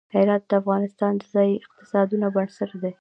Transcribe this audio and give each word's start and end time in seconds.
هرات 0.15 0.43
د 0.49 0.51
افغانستان 0.61 1.13
د 1.17 1.21
ځایي 1.33 1.53
اقتصادونو 1.65 2.25
بنسټ 2.35 2.71
دی. 2.81 2.93